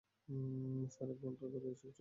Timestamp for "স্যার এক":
0.89-1.17